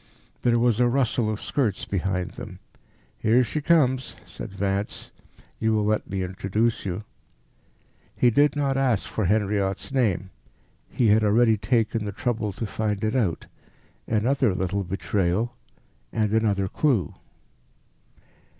There 0.41 0.57
was 0.57 0.79
a 0.79 0.87
rustle 0.87 1.29
of 1.29 1.39
skirts 1.39 1.85
behind 1.85 2.31
them. 2.31 2.57
"Here 3.19 3.43
she 3.43 3.61
comes," 3.61 4.15
said 4.25 4.49
Vance; 4.51 5.11
"you 5.59 5.73
will 5.73 5.85
let 5.85 6.09
me 6.09 6.23
introduce 6.23 6.87
you." 6.87 7.03
He 8.17 8.31
did 8.31 8.55
not 8.55 8.77
ask 8.77 9.07
for 9.07 9.25
Henriot's 9.25 9.91
name; 9.91 10.31
he 10.89 11.09
had 11.09 11.23
already 11.23 11.55
taken 11.55 12.05
the 12.05 12.11
trouble 12.11 12.51
to 12.51 12.65
find 12.65 13.03
it 13.03 13.15
out 13.15 13.45
another 14.07 14.55
little 14.55 14.83
betrayal, 14.83 15.53
and 16.11 16.33
another 16.33 16.67
clue. 16.67 17.13